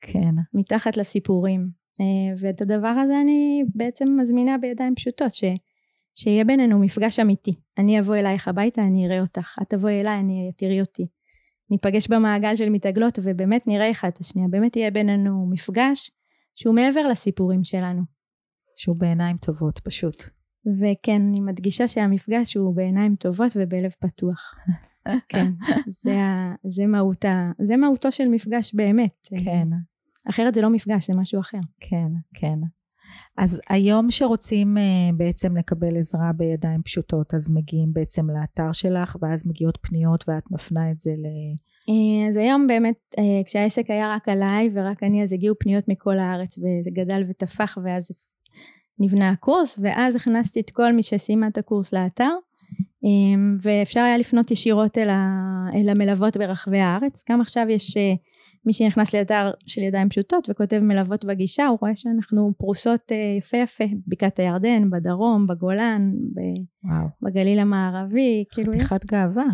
[0.00, 0.34] כן.
[0.54, 1.80] מתחת לסיפורים.
[2.00, 5.44] אה, ואת הדבר הזה אני בעצם מזמינה בידיים פשוטות, ש,
[6.14, 7.54] שיהיה בינינו מפגש אמיתי.
[7.78, 9.56] אני אבוא אלייך הביתה, אני אראה אותך.
[9.62, 11.06] את תבואי אליי, אני תראי אותי.
[11.70, 16.10] ניפגש במעגל של מתעגלות ובאמת נראה אחד את השנייה, באמת יהיה בינינו מפגש
[16.54, 18.19] שהוא מעבר לסיפורים שלנו.
[18.80, 20.16] שהוא בעיניים טובות פשוט.
[20.80, 24.54] וכן, אני מדגישה שהמפגש הוא בעיניים טובות ובלב פתוח.
[25.28, 25.46] כן,
[25.88, 29.28] זה, ה, זה, מהות ה, זה מהותו של מפגש באמת.
[29.44, 29.68] כן.
[30.28, 31.58] אחרת זה לא מפגש, זה משהו אחר.
[31.80, 32.58] כן, כן.
[33.36, 39.46] אז היום שרוצים uh, בעצם לקבל עזרה בידיים פשוטות, אז מגיעים בעצם לאתר שלך, ואז
[39.46, 41.10] מגיעות פניות ואת מפנה את זה
[41.88, 46.18] אה, אז היום באמת, אה, כשהעסק היה רק עליי ורק אני, אז הגיעו פניות מכל
[46.18, 48.10] הארץ, וזה גדל ותפח, ואז
[49.00, 52.30] נבנה הקורס, ואז הכנסתי את כל מי שסיימה את הקורס לאתר,
[53.04, 55.26] אמ, ואפשר היה לפנות ישירות אל, ה,
[55.74, 57.24] אל המלוות ברחבי הארץ.
[57.30, 58.12] גם עכשיו יש אה,
[58.66, 63.56] מי שנכנס לאתר של ידיים פשוטות וכותב מלוות בגישה, הוא רואה שאנחנו פרוסות אה, יפה
[63.56, 66.40] יפה, בקעת הירדן, בדרום, בגולן, ב,
[67.22, 68.44] בגליל המערבי.
[68.50, 69.46] כאילו חתיכת גאווה.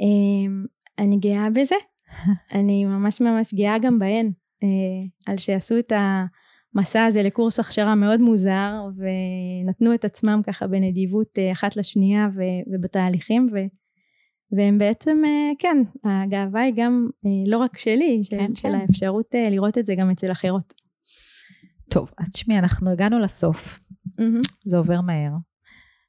[0.00, 0.64] אמ,
[0.98, 1.76] אני גאה בזה,
[2.54, 6.24] אני ממש ממש גאה גם בהן, אה, על שעשו את ה...
[6.74, 12.72] המסע הזה לקורס הכשרה מאוד מוזר, ונתנו את עצמם ככה בנדיבות אה, אחת לשנייה ו-
[12.74, 13.66] ובתהליכים, ו-
[14.56, 18.74] והם בעצם, אה, כן, הגאווה היא גם אה, לא רק שלי, של, כן, של כן.
[18.74, 20.74] האפשרות לראות את זה גם אצל אחרות.
[21.90, 23.80] טוב, אז תשמעי, אנחנו הגענו לסוף.
[24.06, 24.48] Mm-hmm.
[24.64, 25.32] זה עובר מהר.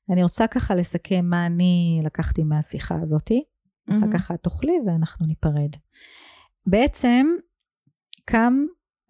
[0.09, 3.43] אני רוצה ככה לסכם מה אני לקחתי מהשיחה הזאתי.
[3.43, 3.93] Mm-hmm.
[3.97, 5.69] אחר כך את תאכלי ואנחנו ניפרד.
[6.67, 7.27] בעצם,
[8.25, 8.65] קם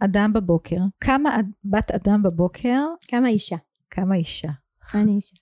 [0.05, 1.29] אדם בבוקר, כמה
[1.63, 2.79] בת אדם בבוקר?
[3.07, 3.55] כמה אישה.
[3.89, 4.49] כמה אישה.
[4.93, 5.35] אני אישה.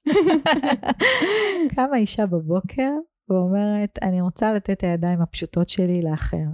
[1.75, 2.91] כמה אישה בבוקר
[3.29, 6.47] ואומרת, אני רוצה לתת את הידיים הפשוטות שלי לאחר.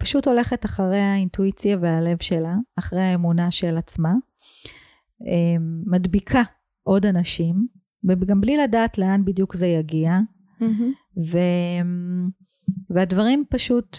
[0.00, 4.12] ופשוט הולכת אחרי האינטואיציה והלב שלה, אחרי האמונה של עצמה,
[5.20, 6.42] אמ, מדביקה
[6.82, 7.66] עוד אנשים,
[8.04, 10.12] וגם בלי לדעת לאן בדיוק זה יגיע,
[11.30, 11.38] ו...
[12.90, 13.98] והדברים פשוט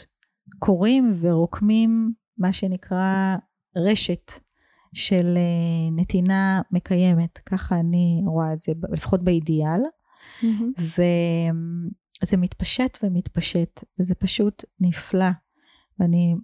[0.59, 3.35] קורים ורוקמים מה שנקרא
[3.75, 4.31] רשת
[4.93, 9.81] של אה, נתינה מקיימת, ככה אני רואה את זה, לפחות באידיאל,
[10.41, 10.81] mm-hmm.
[12.23, 15.29] וזה מתפשט ומתפשט, וזה פשוט נפלא.
[15.99, 16.35] ואני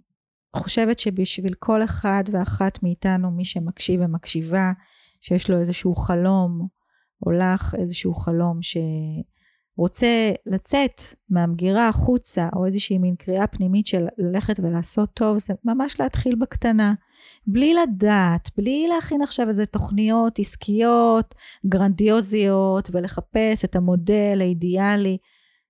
[0.56, 4.72] חושבת שבשביל כל אחד ואחת מאיתנו, מי שמקשיב ומקשיבה,
[5.20, 6.68] שיש לו איזשהו חלום,
[7.26, 8.76] או לך איזשהו חלום ש...
[9.76, 16.00] רוצה לצאת מהמגירה החוצה, או איזושהי מין קריאה פנימית של ללכת ולעשות טוב, זה ממש
[16.00, 16.94] להתחיל בקטנה.
[17.46, 21.34] בלי לדעת, בלי להכין עכשיו איזה תוכניות עסקיות,
[21.66, 25.18] גרנדיוזיות, ולחפש את המודל האידיאלי.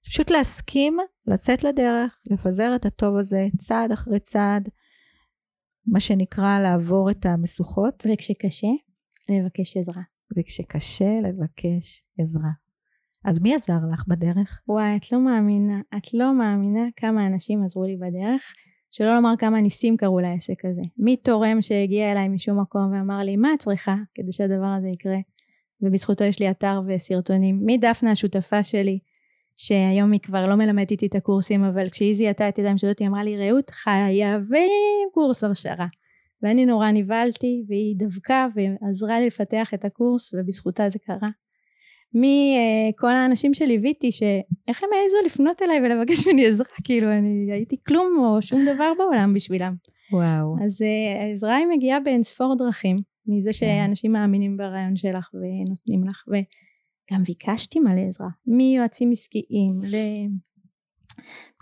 [0.05, 4.69] זה פשוט להסכים, לצאת לדרך, לפזר את הטוב הזה צעד אחרי צעד,
[5.87, 8.07] מה שנקרא לעבור את המשוכות.
[8.13, 8.69] וכשקשה,
[9.29, 10.03] לבקש עזרה.
[10.39, 12.64] וכשקשה, לבקש עזרה.
[13.25, 14.61] אז מי עזר לך בדרך?
[14.69, 18.55] וואי, את לא מאמינה, את לא מאמינה כמה אנשים עזרו לי בדרך,
[18.91, 20.83] שלא לומר כמה ניסים קרו לעסק הזה.
[20.99, 25.19] מי תורם שהגיע אליי משום מקום ואמר לי, מה את צריכה כדי שהדבר הזה יקרה?
[25.83, 27.61] ובזכותו יש לי אתר וסרטונים.
[27.65, 28.99] מי דפנה השותפה שלי,
[29.57, 33.09] שהיום היא כבר לא מלמדת איתי את הקורסים, אבל כשהיא זיהתה את ידיים שלו, היא
[33.09, 35.87] אמרה לי, רעות, חייבים קורס הרשרה.
[36.43, 41.29] ואני נורא נבהלתי, והיא דבקה ועזרה לי לפתח את הקורס, ובזכותה זה קרה.
[42.15, 48.17] מכל האנשים שליוויתי, שאיך הם העזו לפנות אליי ולבקש ממני עזרה, כאילו אני הייתי כלום
[48.19, 49.75] או שום דבר בעולם בשבילם.
[50.13, 50.57] וואו.
[50.65, 52.97] אז uh, העזרה היא מגיעה באין ספור דרכים,
[53.27, 53.53] מזה כן.
[53.53, 59.73] שאנשים מאמינים ברעיון שלך ונותנים לך, וגם ביקשתי מלא עזרה, מיועצים עסקיים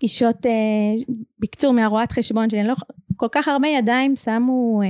[0.00, 2.74] לפגישות, uh, בקצור מהרואת חשבון שלי, לא,
[3.16, 4.80] כל כך הרבה ידיים שמו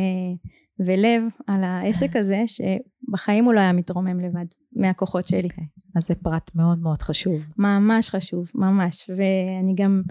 [0.78, 4.44] ולב על העסק הזה, שבחיים הוא לא היה מתרומם לבד.
[4.76, 5.40] מהכוחות שלי.
[5.40, 5.44] Okay.
[5.44, 5.64] אוקיי.
[5.96, 7.42] אז זה פרט מאוד מאוד חשוב.
[7.58, 9.10] ממש חשוב, ממש.
[9.10, 10.02] ואני גם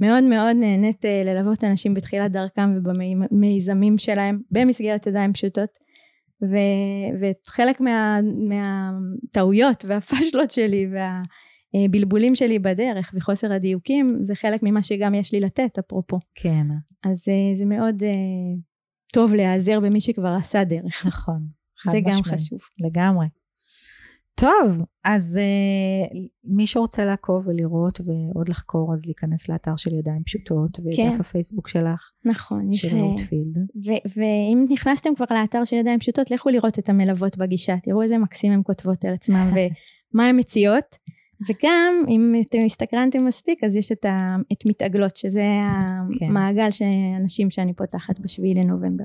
[0.00, 5.70] מאוד מאוד נהנית אה, ללוות אנשים בתחילת דרכם ובמיזמים שלהם במסגרת ידיים פשוטות.
[6.42, 6.56] ו,
[7.20, 10.86] וחלק מה, מהטעויות והפשלות שלי
[11.74, 16.18] והבלבולים שלי בדרך וחוסר הדיוקים זה חלק ממה שגם יש לי לתת אפרופו.
[16.34, 16.66] כן.
[17.04, 18.10] אז אה, זה מאוד אה,
[19.12, 21.06] טוב להיעזר במי שכבר עשה דרך.
[21.06, 21.46] נכון.
[21.86, 22.58] זה גם חשוב.
[22.80, 23.26] לגמרי.
[24.34, 30.78] טוב, אז uh, מי שרוצה לעקוב ולראות ועוד לחקור, אז להיכנס לאתר של ידיים פשוטות,
[30.78, 31.16] ודף כן.
[31.20, 32.10] הפייסבוק שלך.
[32.24, 32.72] נכון.
[32.72, 33.56] של רוטפילד.
[34.16, 38.52] ואם נכנסתם כבר לאתר של ידיים פשוטות, לכו לראות את המלוות בגישה, תראו איזה מקסים
[38.52, 39.50] הן כותבות על עצמם
[40.14, 40.96] ומה הן מציעות.
[41.48, 45.44] וגם, אם אתם הסתקרנתם מספיק, אז יש את, ה, את מתעגלות, שזה
[46.18, 46.26] כן.
[46.26, 46.84] המעגל של
[47.20, 49.04] אנשים שאני פותחת בשביעי לנובמבר.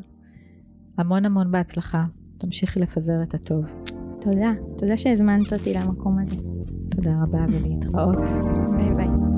[0.98, 2.04] המון המון בהצלחה.
[2.38, 3.76] תמשיכי לפזר את הטוב.
[4.22, 4.52] תודה.
[4.78, 6.36] תודה שהזמנת אותי למקום הזה.
[6.90, 8.30] תודה רבה ולהתראות.
[8.78, 9.35] ביי ביי.